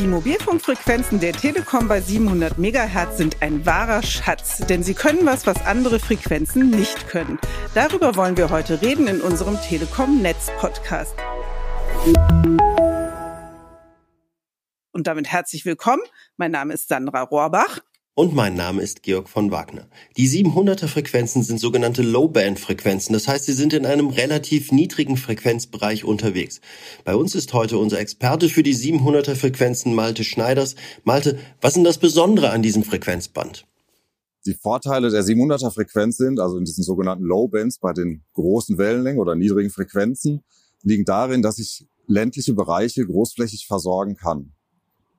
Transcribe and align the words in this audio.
Die 0.00 0.06
Mobilfunkfrequenzen 0.06 1.20
der 1.20 1.34
Telekom 1.34 1.86
bei 1.86 2.00
700 2.00 2.56
MHz 2.56 3.18
sind 3.18 3.42
ein 3.42 3.66
wahrer 3.66 4.02
Schatz, 4.02 4.56
denn 4.66 4.82
sie 4.82 4.94
können 4.94 5.26
was, 5.26 5.46
was 5.46 5.66
andere 5.66 6.00
Frequenzen 6.00 6.70
nicht 6.70 7.06
können. 7.06 7.38
Darüber 7.74 8.16
wollen 8.16 8.38
wir 8.38 8.48
heute 8.48 8.80
reden 8.80 9.08
in 9.08 9.20
unserem 9.20 9.60
Telekom 9.60 10.22
Netz 10.22 10.50
Podcast. 10.58 11.14
Und 14.92 15.06
damit 15.06 15.30
herzlich 15.30 15.66
willkommen. 15.66 16.02
Mein 16.38 16.52
Name 16.52 16.72
ist 16.72 16.88
Sandra 16.88 17.20
Rohrbach. 17.20 17.80
Und 18.20 18.34
mein 18.34 18.54
Name 18.54 18.82
ist 18.82 19.02
Georg 19.02 19.30
von 19.30 19.50
Wagner. 19.50 19.88
Die 20.18 20.28
700er 20.28 20.88
Frequenzen 20.88 21.42
sind 21.42 21.58
sogenannte 21.58 22.02
Low-Band-Frequenzen. 22.02 23.14
Das 23.14 23.26
heißt, 23.26 23.46
sie 23.46 23.54
sind 23.54 23.72
in 23.72 23.86
einem 23.86 24.08
relativ 24.08 24.72
niedrigen 24.72 25.16
Frequenzbereich 25.16 26.04
unterwegs. 26.04 26.60
Bei 27.06 27.16
uns 27.16 27.34
ist 27.34 27.54
heute 27.54 27.78
unser 27.78 27.98
Experte 27.98 28.50
für 28.50 28.62
die 28.62 28.76
700er 28.76 29.36
Frequenzen 29.36 29.94
Malte 29.94 30.22
Schneiders. 30.22 30.74
Malte, 31.02 31.38
was 31.62 31.78
ist 31.78 31.86
das 31.86 31.96
Besondere 31.96 32.50
an 32.50 32.60
diesem 32.60 32.82
Frequenzband? 32.82 33.66
Die 34.44 34.52
Vorteile 34.52 35.08
der 35.08 35.22
700er 35.22 35.70
Frequenz 35.70 36.18
sind, 36.18 36.40
also 36.40 36.58
in 36.58 36.66
diesen 36.66 36.84
sogenannten 36.84 37.24
Low-Bands 37.24 37.78
bei 37.78 37.94
den 37.94 38.22
großen 38.34 38.76
Wellenlängen 38.76 39.18
oder 39.18 39.34
niedrigen 39.34 39.70
Frequenzen, 39.70 40.44
liegen 40.82 41.06
darin, 41.06 41.40
dass 41.40 41.58
ich 41.58 41.88
ländliche 42.06 42.52
Bereiche 42.52 43.02
großflächig 43.06 43.66
versorgen 43.66 44.16
kann. 44.16 44.52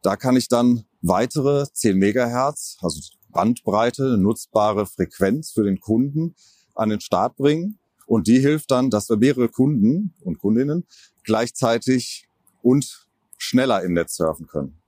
Da 0.02 0.16
kann 0.16 0.36
ich 0.36 0.48
dann 0.48 0.86
weitere 1.02 1.66
10 1.72 1.98
Megahertz, 1.98 2.78
also 2.82 3.00
Bandbreite, 3.30 4.18
nutzbare 4.18 4.86
Frequenz 4.86 5.52
für 5.52 5.64
den 5.64 5.80
Kunden 5.80 6.36
an 6.76 6.90
den 6.90 7.02
Start 7.02 7.36
bringen. 7.36 7.80
Und 8.08 8.28
die 8.28 8.40
hilft 8.40 8.72
dann, 8.72 8.90
dass 8.90 9.10
wir 9.10 9.18
mehrere 9.18 9.48
Kunden 9.48 10.14
und 10.22 10.40
Kundinnen 10.40 10.86
gleichzeitig 11.24 12.28
und 12.62 13.08
schneller 13.38 13.84
im 13.84 13.94
Netz 13.94 14.16
surfen 14.16 14.48
können. 14.48 14.82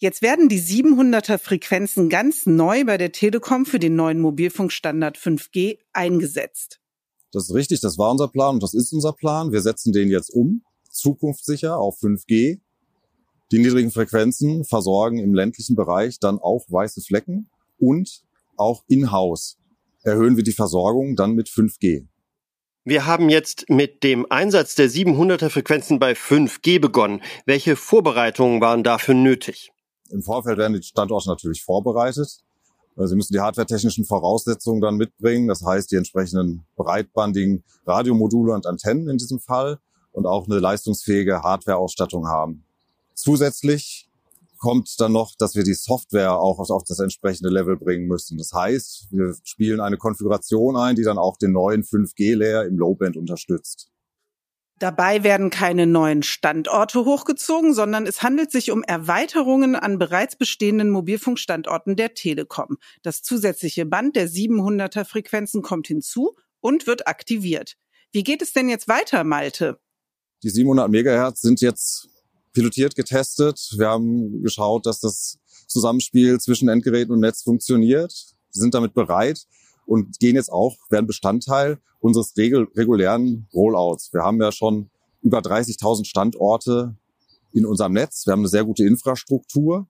Jetzt 0.00 0.22
werden 0.22 0.48
die 0.48 0.60
700er 0.60 1.38
Frequenzen 1.38 2.08
ganz 2.08 2.46
neu 2.46 2.84
bei 2.84 2.98
der 2.98 3.10
Telekom 3.10 3.66
für 3.66 3.80
den 3.80 3.96
neuen 3.96 4.20
Mobilfunkstandard 4.20 5.16
5G 5.16 5.78
eingesetzt. 5.92 6.80
Das 7.32 7.44
ist 7.44 7.54
richtig, 7.54 7.80
das 7.80 7.98
war 7.98 8.10
unser 8.10 8.28
Plan 8.28 8.54
und 8.54 8.62
das 8.62 8.74
ist 8.74 8.92
unser 8.92 9.12
Plan. 9.12 9.50
Wir 9.50 9.60
setzen 9.60 9.92
den 9.92 10.08
jetzt 10.08 10.30
um, 10.30 10.62
zukunftssicher 10.90 11.78
auf 11.78 11.98
5G 12.00 12.60
die 13.50 13.58
niedrigen 13.58 13.90
Frequenzen 13.90 14.64
versorgen 14.64 15.18
im 15.18 15.34
ländlichen 15.34 15.76
Bereich 15.76 16.20
dann 16.20 16.38
auch 16.38 16.64
weiße 16.68 17.00
Flecken 17.00 17.48
und 17.78 18.22
auch 18.56 18.84
in-house 18.88 19.58
erhöhen 20.02 20.36
wir 20.36 20.44
die 20.44 20.52
Versorgung 20.52 21.16
dann 21.16 21.32
mit 21.32 21.48
5G. 21.48 22.06
Wir 22.84 23.04
haben 23.04 23.28
jetzt 23.28 23.68
mit 23.68 24.02
dem 24.02 24.24
Einsatz 24.30 24.74
der 24.74 24.88
700er 24.88 25.50
Frequenzen 25.50 25.98
bei 25.98 26.12
5G 26.12 26.80
begonnen. 26.80 27.20
Welche 27.44 27.76
Vorbereitungen 27.76 28.60
waren 28.60 28.82
dafür 28.82 29.14
nötig? 29.14 29.72
Im 30.10 30.22
Vorfeld 30.22 30.56
werden 30.56 30.72
die 30.72 30.82
Standorte 30.82 31.28
natürlich 31.28 31.62
vorbereitet. 31.62 32.40
Sie 32.96 33.14
müssen 33.14 33.34
die 33.34 33.40
hardwaretechnischen 33.40 34.06
Voraussetzungen 34.06 34.80
dann 34.80 34.96
mitbringen. 34.96 35.48
Das 35.48 35.62
heißt, 35.64 35.92
die 35.92 35.96
entsprechenden 35.96 36.64
breitbandigen 36.76 37.62
Radiomodule 37.86 38.54
und 38.54 38.66
Antennen 38.66 39.08
in 39.08 39.18
diesem 39.18 39.38
Fall 39.38 39.78
und 40.12 40.26
auch 40.26 40.46
eine 40.46 40.58
leistungsfähige 40.58 41.42
Hardwareausstattung 41.42 42.26
haben. 42.26 42.64
Zusätzlich 43.18 44.08
kommt 44.58 44.94
dann 45.00 45.10
noch, 45.10 45.34
dass 45.36 45.56
wir 45.56 45.64
die 45.64 45.74
Software 45.74 46.38
auch 46.38 46.60
auf 46.60 46.84
das 46.84 47.00
entsprechende 47.00 47.50
Level 47.50 47.76
bringen 47.76 48.06
müssen. 48.06 48.38
Das 48.38 48.52
heißt, 48.52 49.08
wir 49.10 49.34
spielen 49.42 49.80
eine 49.80 49.96
Konfiguration 49.96 50.76
ein, 50.76 50.94
die 50.94 51.02
dann 51.02 51.18
auch 51.18 51.36
den 51.36 51.50
neuen 51.50 51.82
5G-Layer 51.82 52.64
im 52.64 52.78
Low-Band 52.78 53.16
unterstützt. 53.16 53.90
Dabei 54.78 55.24
werden 55.24 55.50
keine 55.50 55.88
neuen 55.88 56.22
Standorte 56.22 57.04
hochgezogen, 57.04 57.74
sondern 57.74 58.06
es 58.06 58.22
handelt 58.22 58.52
sich 58.52 58.70
um 58.70 58.84
Erweiterungen 58.84 59.74
an 59.74 59.98
bereits 59.98 60.36
bestehenden 60.36 60.90
Mobilfunkstandorten 60.90 61.96
der 61.96 62.14
Telekom. 62.14 62.76
Das 63.02 63.22
zusätzliche 63.22 63.84
Band 63.84 64.14
der 64.14 64.28
700er 64.28 65.04
Frequenzen 65.04 65.62
kommt 65.62 65.88
hinzu 65.88 66.36
und 66.60 66.86
wird 66.86 67.08
aktiviert. 67.08 67.76
Wie 68.12 68.22
geht 68.22 68.42
es 68.42 68.52
denn 68.52 68.68
jetzt 68.68 68.86
weiter, 68.86 69.24
Malte? 69.24 69.80
Die 70.44 70.50
700 70.50 70.88
Megahertz 70.88 71.40
sind 71.40 71.60
jetzt 71.60 72.08
pilotiert, 72.52 72.94
getestet. 72.94 73.74
Wir 73.76 73.88
haben 73.88 74.42
geschaut, 74.42 74.86
dass 74.86 75.00
das 75.00 75.38
Zusammenspiel 75.66 76.40
zwischen 76.40 76.68
Endgeräten 76.68 77.12
und 77.12 77.20
Netz 77.20 77.42
funktioniert. 77.42 78.12
Wir 78.52 78.60
sind 78.60 78.74
damit 78.74 78.94
bereit 78.94 79.46
und 79.86 80.18
gehen 80.18 80.36
jetzt 80.36 80.50
auch, 80.50 80.76
werden 80.90 81.06
Bestandteil 81.06 81.78
unseres 82.00 82.34
regulären 82.36 83.48
Rollouts. 83.52 84.12
Wir 84.12 84.22
haben 84.22 84.40
ja 84.40 84.52
schon 84.52 84.90
über 85.22 85.38
30.000 85.40 86.04
Standorte 86.04 86.96
in 87.52 87.66
unserem 87.66 87.92
Netz. 87.92 88.26
Wir 88.26 88.32
haben 88.32 88.40
eine 88.40 88.48
sehr 88.48 88.64
gute 88.64 88.84
Infrastruktur, 88.84 89.88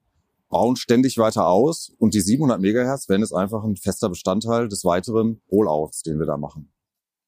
bauen 0.49 0.77
ständig 0.77 1.19
weiter 1.19 1.47
aus 1.47 1.93
und 1.99 2.15
die 2.15 2.21
700 2.21 2.61
Megahertz 2.61 3.09
werden 3.09 3.23
jetzt 3.23 3.35
einfach 3.35 3.65
ein 3.65 3.77
fester 3.77 4.09
Bestandteil 4.09 4.69
des 4.69 4.85
weiteren 4.85 5.41
Rollouts, 5.51 6.03
den 6.03 6.19
wir 6.19 6.27
da 6.27 6.37
machen. 6.37 6.71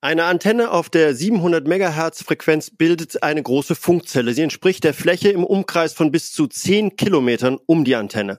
Eine 0.03 0.25
Antenne 0.25 0.71
auf 0.71 0.89
der 0.89 1.15
700 1.15 1.69
Megahertz 1.69 2.23
Frequenz 2.23 2.71
bildet 2.71 3.23
eine 3.23 3.43
große 3.43 3.75
Funkzelle. 3.75 4.33
Sie 4.33 4.41
entspricht 4.41 4.83
der 4.83 4.95
Fläche 4.95 5.29
im 5.29 5.45
Umkreis 5.45 5.93
von 5.93 6.11
bis 6.11 6.33
zu 6.33 6.47
10 6.47 6.97
Kilometern 6.97 7.59
um 7.67 7.85
die 7.85 7.97
Antenne. 7.97 8.39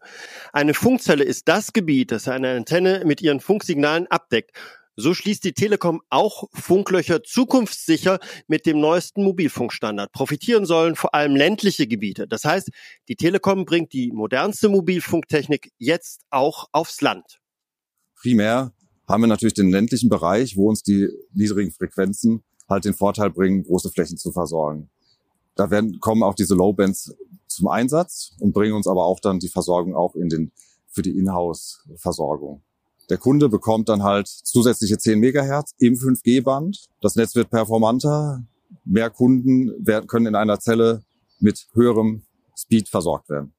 Eine 0.54 0.74
Funkzelle 0.74 1.24
ist 1.24 1.48
das 1.48 1.72
Gebiet, 1.72 2.12
das 2.12 2.28
eine 2.28 2.56
Antenne 2.56 3.04
mit 3.06 3.22
ihren 3.22 3.40
Funksignalen 3.40 4.08
abdeckt. 4.08 4.58
So 4.96 5.14
schließt 5.14 5.44
die 5.44 5.54
Telekom 5.54 6.02
auch 6.10 6.50
Funklöcher 6.52 7.22
zukunftssicher 7.22 8.18
mit 8.48 8.66
dem 8.66 8.80
neuesten 8.80 9.24
Mobilfunkstandard. 9.24 10.12
Profitieren 10.14 10.66
sollen 10.66 10.96
vor 10.96 11.14
allem 11.14 11.36
ländliche 11.36 11.86
Gebiete. 11.86 12.28
Das 12.28 12.44
heißt, 12.44 12.72
die 13.08 13.16
Telekom 13.16 13.66
bringt 13.66 13.94
die 13.94 14.12
modernste 14.12 14.68
Mobilfunktechnik 14.68 15.72
jetzt 15.78 16.24
auch 16.32 16.70
aufs 16.72 17.02
Land. 17.02 17.40
Primär 18.16 18.74
haben 19.08 19.22
wir 19.22 19.28
natürlich 19.28 19.54
den 19.54 19.72
ländlichen 19.72 20.10
Bereich, 20.10 20.56
wo 20.58 20.70
uns 20.70 20.84
die 20.84 21.10
niedrigen 21.34 21.72
Frequenzen 21.72 22.44
halt 22.70 22.86
den 22.86 22.94
Vorteil 22.94 23.30
bringen, 23.30 23.64
große 23.64 23.90
Flächen 23.90 24.18
zu 24.18 24.32
versorgen. 24.32 24.90
Da 25.56 25.70
werden, 25.70 26.00
kommen 26.00 26.24
auch 26.24 26.36
diese 26.36 26.56
Lowbands 26.56 27.14
zum 27.48 27.68
Einsatz 27.68 28.34
und 28.40 28.54
bringen 28.54 28.74
uns 28.74 28.88
aber 28.88 29.06
auch 29.06 29.20
dann 29.20 29.40
die 29.40 29.50
Versorgung 29.50 29.96
auch 29.96 30.16
in 30.16 30.30
den, 30.30 30.52
für 30.88 31.02
die 31.02 31.18
Inhouse-Versorgung. 31.18 32.62
Der 33.10 33.18
Kunde 33.18 33.50
bekommt 33.50 33.90
dann 33.90 34.04
halt 34.04 34.28
zusätzliche 34.28 34.98
10 34.98 35.20
Megahertz 35.20 35.74
im 35.80 35.96
5G-Band. 35.96 36.86
Das 37.02 37.16
Netz 37.16 37.36
wird 37.36 37.50
performanter. 37.50 38.46
Mehr 38.86 39.10
Kunden 39.10 39.74
werden, 39.86 40.08
können 40.08 40.28
in 40.28 40.36
einer 40.36 40.60
Zelle 40.60 41.04
mit 41.40 41.68
höherem 41.74 42.24
Speed 42.58 42.88
versorgt 42.88 43.30
werden. 43.30 43.54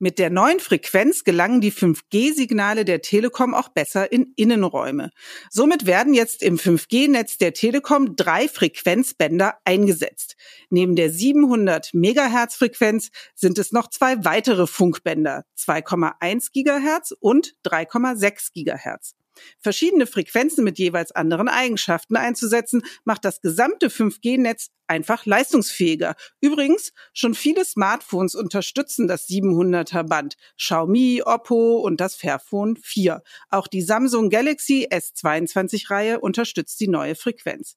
Mit 0.00 0.20
der 0.20 0.30
neuen 0.30 0.60
Frequenz 0.60 1.24
gelangen 1.24 1.60
die 1.60 1.72
5G-Signale 1.72 2.84
der 2.84 3.02
Telekom 3.02 3.52
auch 3.52 3.68
besser 3.68 4.12
in 4.12 4.32
Innenräume. 4.36 5.10
Somit 5.50 5.86
werden 5.86 6.14
jetzt 6.14 6.44
im 6.44 6.56
5G-Netz 6.56 7.38
der 7.38 7.52
Telekom 7.52 8.14
drei 8.14 8.46
Frequenzbänder 8.46 9.54
eingesetzt. 9.64 10.36
Neben 10.70 10.94
der 10.94 11.10
700 11.10 11.94
Megahertz 11.94 12.54
Frequenz 12.54 13.10
sind 13.34 13.58
es 13.58 13.72
noch 13.72 13.90
zwei 13.90 14.24
weitere 14.24 14.68
Funkbänder, 14.68 15.44
2,1 15.58 16.52
Gigahertz 16.52 17.12
und 17.18 17.56
3,6 17.64 18.52
Gigahertz. 18.52 19.17
Verschiedene 19.60 20.06
Frequenzen 20.06 20.64
mit 20.64 20.78
jeweils 20.78 21.12
anderen 21.12 21.48
Eigenschaften 21.48 22.16
einzusetzen, 22.16 22.82
macht 23.04 23.24
das 23.24 23.40
gesamte 23.40 23.88
5G-Netz 23.88 24.70
einfach 24.88 25.26
leistungsfähiger. 25.26 26.14
Übrigens, 26.40 26.92
schon 27.12 27.34
viele 27.34 27.64
Smartphones 27.64 28.34
unterstützen 28.34 29.06
das 29.06 29.28
700er 29.28 30.02
Band. 30.02 30.36
Xiaomi, 30.56 31.22
Oppo 31.24 31.78
und 31.78 32.00
das 32.00 32.14
Fairphone 32.14 32.76
4. 32.76 33.22
Auch 33.50 33.66
die 33.66 33.82
Samsung 33.82 34.30
Galaxy 34.30 34.88
S22 34.90 35.90
Reihe 35.90 36.20
unterstützt 36.20 36.80
die 36.80 36.88
neue 36.88 37.14
Frequenz. 37.14 37.76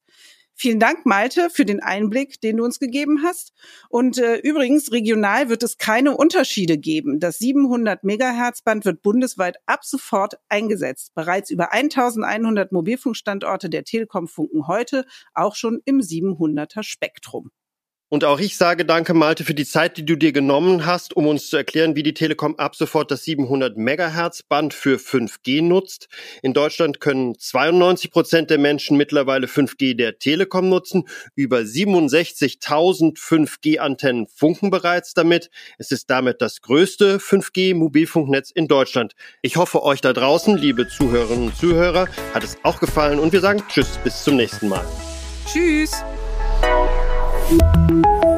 Vielen 0.62 0.80
Dank, 0.80 1.08
Malte, 1.08 1.50
für 1.50 1.66
den 1.66 1.80
Einblick, 1.80 2.40
den 2.40 2.58
du 2.58 2.64
uns 2.64 2.78
gegeben 2.78 3.24
hast. 3.24 3.52
Und 3.90 4.20
äh, 4.20 4.36
übrigens, 4.36 4.92
regional 4.92 5.50
wird 5.50 5.64
es 5.64 5.80
keine 5.80 6.16
Unterschiede 6.16 6.78
geben. 6.78 7.20
Das 7.20 7.40
700 7.40 8.04
Megahertz 8.04 8.62
Band 8.62 8.86
wird 8.86 9.02
bundesweit 9.02 9.58
ab 9.66 9.84
sofort 9.84 10.36
eingesetzt. 10.50 11.16
Bereits 11.16 11.50
über 11.50 11.74
1100 11.74 12.72
Mobilfunkstandorte 12.74 13.72
der 13.72 13.86
Telekom 13.86 14.28
funken 14.28 14.68
heute 14.68 15.08
auch 15.34 15.56
schon 15.56 15.82
im 15.86 15.98
700er 15.98 16.84
Spektrum. 16.84 17.50
Und 18.14 18.26
auch 18.26 18.42
ich 18.42 18.58
sage 18.58 18.84
danke, 18.84 19.14
Malte, 19.14 19.46
für 19.46 19.54
die 19.54 19.66
Zeit, 19.66 19.96
die 19.96 20.06
du 20.06 20.18
dir 20.18 20.34
genommen 20.34 20.86
hast, 20.86 21.16
um 21.16 21.28
uns 21.28 21.48
zu 21.48 21.56
erklären, 21.56 21.96
wie 21.96 22.04
die 22.04 22.14
Telekom 22.14 22.60
ab 22.60 22.76
sofort 22.76 23.10
das 23.10 23.24
700 23.24 23.78
Megahertz 23.78 24.44
Band 24.44 24.74
für 24.74 24.98
5G 24.98 25.62
nutzt. 25.62 26.10
In 26.42 26.52
Deutschland 26.52 27.00
können 27.00 27.40
92 27.40 28.12
Prozent 28.12 28.50
der 28.50 28.58
Menschen 28.58 28.98
mittlerweile 28.98 29.48
5G 29.48 29.96
der 29.96 30.20
Telekom 30.20 30.68
nutzen. 30.68 31.08
Über 31.36 31.60
67.000 31.60 33.18
5G-Antennen 33.18 34.28
funken 34.28 34.72
bereits 34.72 35.14
damit. 35.14 35.50
Es 35.78 35.94
ist 35.94 36.10
damit 36.10 36.42
das 36.42 36.62
größte 36.62 37.20
5G-Mobilfunknetz 37.20 38.52
in 38.52 38.68
Deutschland. 38.68 39.14
Ich 39.42 39.56
hoffe, 39.56 39.84
euch 39.84 40.02
da 40.02 40.12
draußen, 40.12 40.58
liebe 40.58 40.90
Zuhörerinnen 40.90 41.46
und 41.46 41.56
Zuhörer, 41.56 42.10
hat 42.34 42.44
es 42.44 42.58
auch 42.64 42.82
gefallen 42.82 43.20
und 43.20 43.32
wir 43.32 43.40
sagen 43.40 43.64
Tschüss, 43.70 43.98
bis 44.04 44.22
zum 44.22 44.36
nächsten 44.36 44.68
Mal. 44.68 44.84
Tschüss. 45.50 46.04
Thank 47.52 47.92
you. 48.26 48.31